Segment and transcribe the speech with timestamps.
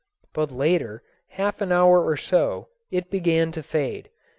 [0.33, 4.09] But later, half an hour or so, it began to fade.